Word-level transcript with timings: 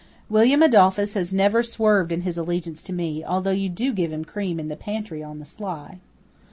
William 0.29 0.63
Adolphus 0.63 1.13
has 1.13 1.31
never 1.31 1.61
swerved 1.61 2.11
in 2.11 2.21
his 2.21 2.35
allegiance 2.35 2.81
to 2.81 2.91
me, 2.91 3.23
although 3.23 3.51
you 3.51 3.69
do 3.69 3.93
give 3.93 4.11
him 4.11 4.25
cream 4.25 4.59
in 4.59 4.67
the 4.67 4.75
pantry 4.75 5.21
on 5.21 5.37
the 5.37 5.45
sly." 5.45 5.99